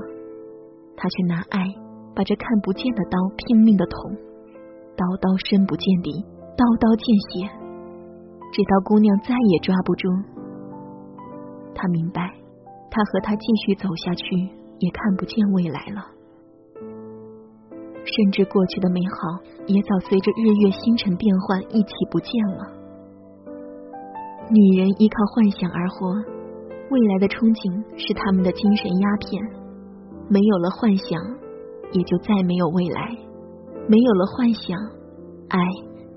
[0.98, 1.62] 他却拿爱
[2.18, 4.18] 把这看不见的刀拼命的捅，
[4.98, 6.10] 刀刀深不见底，
[6.58, 7.62] 刀刀见血，
[8.54, 10.08] 直到姑娘再也抓不住。
[11.74, 12.22] 他明白。
[12.96, 14.24] 他和他继续走下去，
[14.78, 16.06] 也看不见未来了。
[18.06, 22.70] 甚至过去的美好，也早随着日月星辰变换一起不见了。
[24.52, 26.14] 女人依靠幻想而活，
[26.92, 29.42] 未来的憧憬是他们的精神鸦片。
[30.30, 31.20] 没有了幻想，
[31.94, 33.10] 也就再没有未来。
[33.90, 34.78] 没有了幻想，
[35.50, 35.58] 爱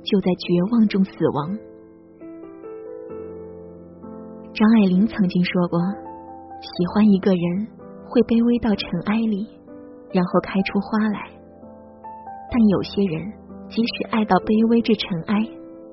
[0.05, 1.57] 就在绝望中死亡。
[4.57, 5.79] 张爱玲曾经说过。
[6.65, 7.45] 喜欢一个人，
[8.09, 9.45] 会卑微到尘埃里，
[10.09, 11.29] 然后开出花来。
[12.49, 13.21] 但有些人，
[13.69, 15.45] 即使爱到卑微至尘埃，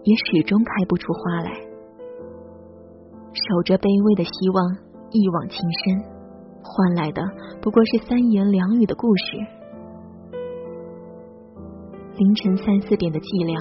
[0.08, 1.52] 也始终开不出花来。
[3.36, 4.58] 守着卑微的希望，
[5.12, 6.00] 一往情深，
[6.64, 7.20] 换来的
[7.60, 9.44] 不过是三言两语的故事。
[12.16, 13.60] 凌晨三四点的寂寥，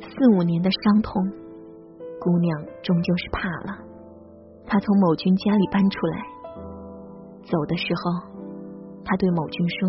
[0.00, 1.20] 四五年的伤痛，
[2.16, 3.84] 姑娘终究是怕了。
[4.68, 6.22] 他从某君家里搬出来。
[7.44, 8.12] 走的时候，
[9.04, 9.88] 他对某君说：“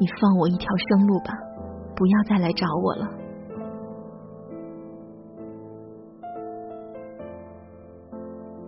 [0.00, 1.32] 你放我一条生路吧，
[1.94, 3.08] 不要再来找我了。”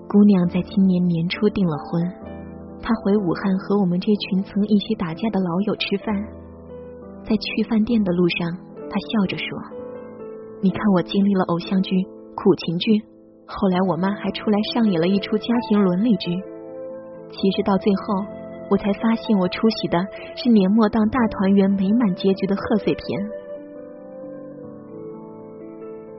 [0.08, 2.00] 姑娘在今年年初订了婚，
[2.80, 6.14] 她回武汉和我们这群曾一起打架的老友吃饭，
[7.24, 8.48] 在去饭店的路上，
[8.88, 9.44] 她笑着说
[10.62, 13.02] ：“你看我经历了偶像剧、苦情剧，
[13.46, 16.30] 后来我妈还出来上演了一出家庭伦理剧。”
[17.30, 18.24] 其实到最后，
[18.70, 19.98] 我才发现我出席的
[20.37, 23.30] 是年末档大团圆美满结局的贺岁片。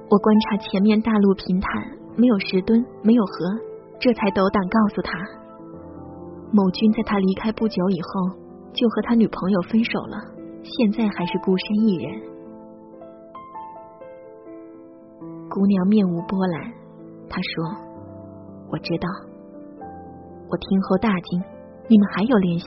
[0.09, 1.83] 我观察前面大路平坦，
[2.15, 3.45] 没有石墩，没有河，
[3.99, 5.11] 这才斗胆告诉他：
[6.51, 8.37] 某君在他离开不久以后，
[8.73, 10.17] 就和他女朋友分手了，
[10.63, 12.21] 现在还是孤身一人。
[15.49, 16.73] 姑娘面无波澜，
[17.29, 17.65] 他说
[18.71, 19.07] ：“我知道。”
[20.49, 21.43] 我听后大惊，
[21.89, 22.65] 你们还有联系？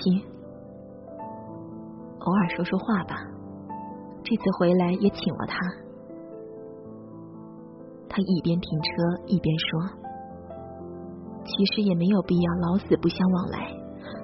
[2.18, 3.16] 偶尔说说话吧。
[4.23, 5.57] 这次回来也请了他。
[8.09, 8.88] 他一边停车
[9.27, 9.81] 一边说
[11.44, 13.73] ：“其实也没有必要老死不相往来，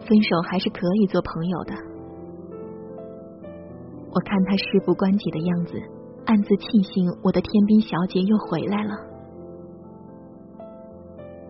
[0.06, 1.72] 分手还是可以做朋友的。”
[4.12, 5.72] 我看他事不关己的样子，
[6.26, 9.15] 暗自庆幸我的天兵小姐又回来了。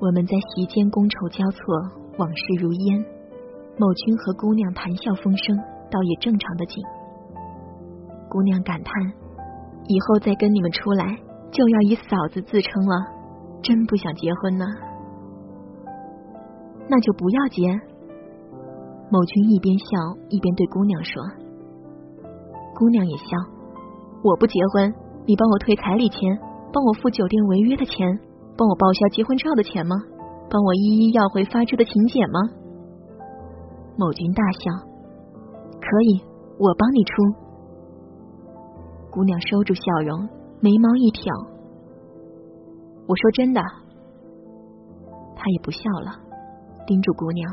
[0.06, 1.58] 我们在席间觥筹交错，
[2.16, 3.04] 往事如烟。
[3.76, 5.58] 某君和姑娘谈笑风生，
[5.90, 6.78] 倒也正常的紧。
[8.30, 8.94] 姑娘感叹
[9.90, 11.18] ：“以后再跟你们出来，
[11.50, 12.94] 就要以嫂子自称了，
[13.66, 14.64] 真不想结婚呢。”
[16.86, 17.66] 那就不要结。
[19.10, 19.86] 某君一边笑
[20.28, 21.20] 一边对姑娘说
[22.78, 23.24] ：“姑娘也笑，
[24.22, 24.94] 我不结婚，
[25.26, 26.38] 你帮我退彩礼钱，
[26.72, 28.06] 帮我付酒店违约的钱。”
[28.56, 29.96] 帮我报销结婚照的钱吗？
[30.48, 32.40] 帮我一一要回发出的请柬吗？
[33.98, 34.70] 某君大笑，
[35.80, 36.22] 可以，
[36.58, 37.10] 我帮你出。
[39.10, 40.28] 姑娘收住笑容，
[40.60, 41.34] 眉毛一挑，
[43.06, 43.60] 我说真的。
[45.34, 46.12] 他也不笑了，
[46.86, 47.52] 叮嘱姑娘，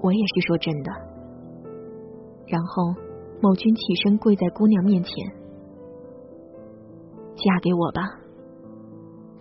[0.00, 0.92] 我也是说真的。
[2.46, 2.94] 然后
[3.40, 5.12] 某君起身跪在姑娘面前，
[7.34, 8.25] 嫁给我吧。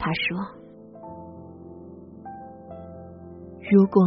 [0.06, 0.38] 他说
[3.74, 4.04] ：“如果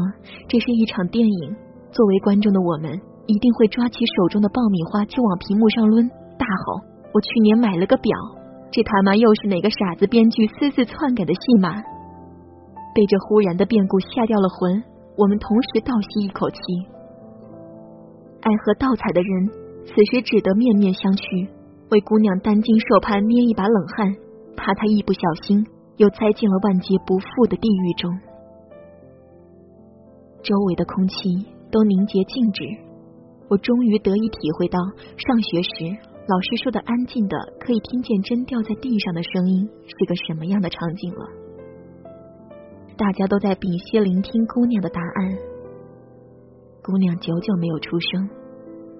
[0.47, 1.57] 这是一场电影，
[1.91, 2.95] 作为观众的我们
[3.27, 8.15] 一定会抓起手中的爆米花就往屏幕上抡，大吼：‘我去年买了个表，
[8.71, 11.83] 这他妈又是哪个傻子编剧私自篡改的戏码？’
[12.95, 14.81] 被这忽然的变故吓掉了魂，
[15.17, 16.59] 我们同时倒吸一口气。
[18.43, 19.51] 爱喝倒彩的人，
[19.83, 21.49] 此时只得面面相觑，
[21.91, 24.15] 为姑娘担惊受怕，捏一把冷汗，
[24.55, 25.67] 怕她一不小心。”
[25.99, 28.11] 又栽进了万劫不复的地狱中，
[30.43, 32.65] 周围的空气都凝结静止。
[33.49, 34.79] 我终于得以体会到，
[35.17, 35.71] 上学时
[36.29, 41.27] 老师说的安静的可以听见针掉在地上的声音是个什么样的场景了。
[42.97, 45.39] 大家都在屏息聆听姑娘的答案。
[46.85, 48.29] 姑娘久久没有出声，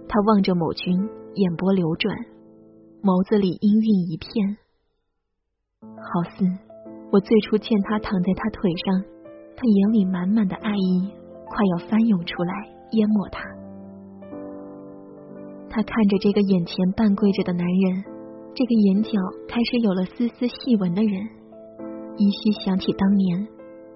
[0.09, 0.99] 她望着某君，
[1.35, 2.17] 眼波流转，
[3.03, 4.57] 眸子里阴郁一片，
[5.81, 6.68] 好似
[7.11, 9.03] 我最初见他躺在他腿上，
[9.57, 11.11] 他眼里满满的爱意
[11.47, 12.53] 快要翻涌出来，
[12.93, 13.41] 淹没他。
[15.71, 18.05] 他看着这个眼前半跪着的男人，
[18.55, 19.11] 这个眼角
[19.49, 21.13] 开始有了丝丝细纹的人，
[22.17, 23.47] 依稀想起当年，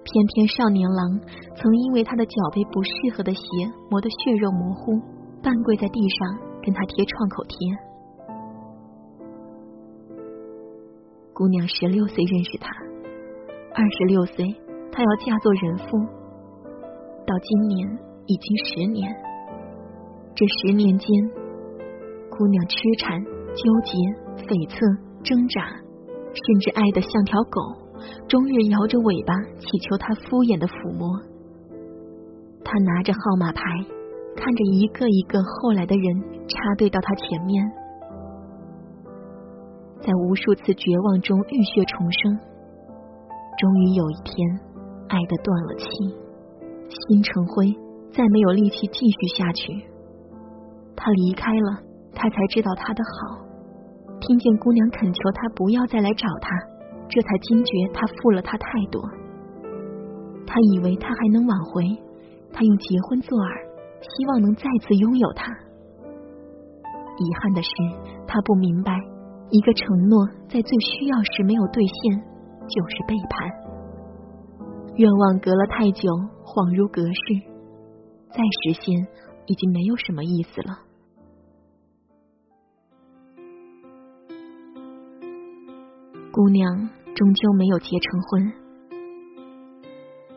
[0.03, 1.19] 翩翩少年郎
[1.55, 3.41] 曾因为他的脚被不适合的鞋
[3.89, 4.99] 磨得血肉模糊，
[5.43, 7.57] 半跪在地上跟他贴创口贴。
[11.33, 12.69] 姑娘十六岁认识他，
[13.75, 14.45] 二十六岁
[14.91, 15.97] 她要嫁做人妇，
[17.25, 17.89] 到今年
[18.27, 19.11] 已经十年。
[20.35, 21.07] 这十年间，
[22.29, 23.97] 姑娘痴缠、纠结、
[24.45, 24.77] 悱恻、
[25.23, 25.65] 挣扎，
[26.29, 27.61] 甚至爱得像条狗，
[28.27, 31.09] 终日摇着尾巴祈求他敷衍的抚摸。
[32.63, 33.61] 他拿着号码牌，
[34.37, 36.05] 看着一个一个后来的人
[36.45, 37.57] 插队到他前面。
[40.01, 42.39] 在无数次绝望中浴血重生，
[43.57, 44.59] 终于有一天，
[45.07, 45.85] 爱的断了气，
[46.89, 47.73] 心成灰，
[48.11, 49.71] 再没有力气继续下去。
[50.95, 51.79] 他离开了，
[52.13, 53.43] 他才知道他的好。
[54.19, 56.49] 听见姑娘恳求他不要再来找他，
[57.09, 59.01] 这才惊觉他负了他太多。
[60.47, 61.83] 他以为他还能挽回，
[62.51, 63.47] 他用结婚作饵，
[64.01, 65.51] 希望能再次拥有他。
[67.17, 67.69] 遗憾的是，
[68.27, 68.91] 他不明白。
[69.49, 72.23] 一个承诺在最需要时没有兑现，
[72.67, 73.49] 就是背叛。
[74.95, 76.09] 愿望隔了太久，
[76.45, 77.17] 恍如隔世，
[78.29, 79.07] 再实现
[79.47, 80.79] 已经没有什么意思了。
[86.31, 88.53] 姑娘终究没有结成婚。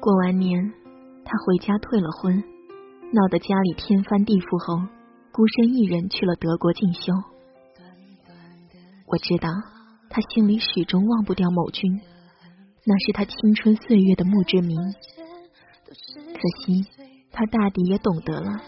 [0.01, 0.72] 过完年，
[1.24, 2.43] 她回家退了婚，
[3.12, 4.87] 闹得家里天翻地覆后，
[5.33, 7.12] 孤身一人去了德国进修。
[9.07, 9.49] 我知道，
[10.09, 12.01] 他心里始终忘不掉某君，
[12.87, 14.78] 那是他青春岁月的墓志铭。
[15.89, 16.87] 可惜，
[17.32, 18.61] 他大抵也懂得了，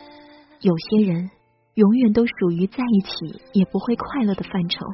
[0.60, 1.30] 有些人
[1.74, 4.84] 永远都属于在一起也不会快乐的范畴。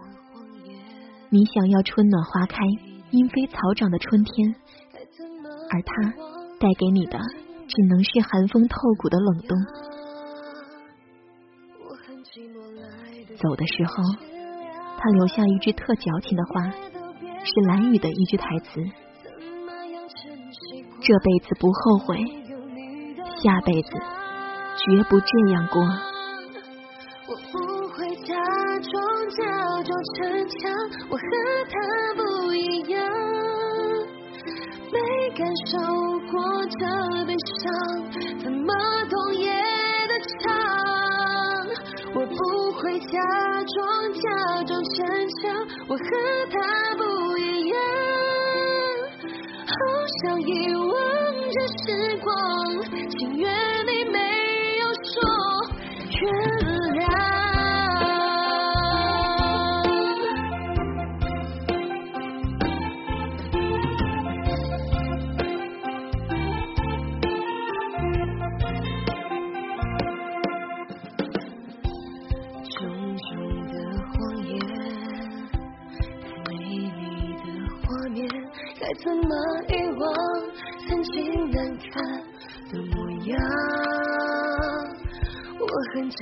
[1.31, 2.59] 你想要春暖花开、
[3.11, 4.55] 莺飞草长的春天，
[5.71, 6.11] 而他
[6.61, 7.19] 带给你的
[7.67, 9.57] 只能是寒风透骨的冷冬。
[13.37, 13.95] 走的时候。
[14.97, 18.81] 他留下一句特矫情的话，是蓝雨的一句台词
[21.07, 22.17] ：“这辈子不后悔，
[23.43, 23.91] 下辈子
[24.79, 25.83] 绝不这样过。”
[27.29, 28.35] 我不会假
[28.81, 28.93] 装
[29.31, 29.45] 假
[29.83, 30.73] 装逞强，
[31.11, 31.23] 我和
[31.71, 31.75] 他
[32.17, 33.01] 不一样，
[34.93, 34.97] 没
[35.37, 35.79] 感受
[36.31, 36.35] 过
[36.79, 36.81] 这
[37.27, 37.65] 悲伤，
[38.43, 38.73] 怎么
[39.11, 39.53] 懂夜
[40.09, 40.53] 的长？
[42.15, 42.37] 我不
[42.79, 43.19] 会假
[43.65, 44.95] 装假装逞
[45.43, 45.43] 强。
[45.89, 46.03] 我和
[46.51, 46.55] 他
[46.97, 47.03] 不
[47.39, 47.77] 一样，
[49.67, 49.73] 好
[50.23, 50.45] 想遗
[51.55, 52.33] 的时光，
[53.11, 53.74] 心愿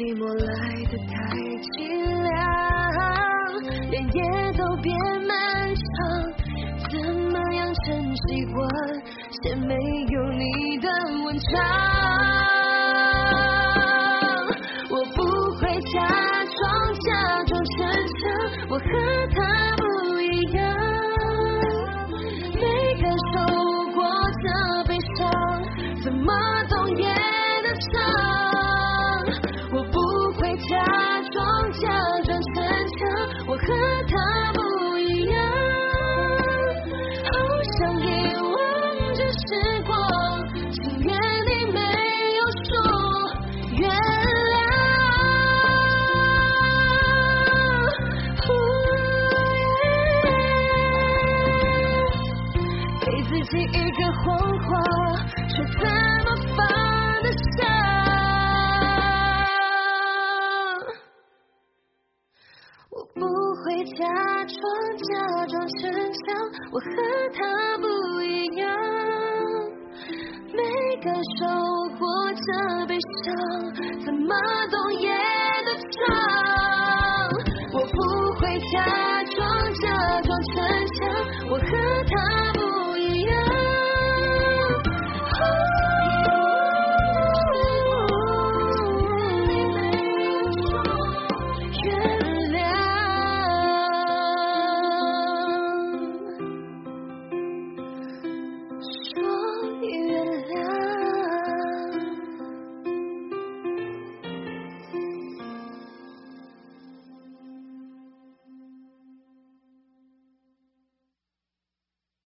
[0.03, 1.42] 恨寂寞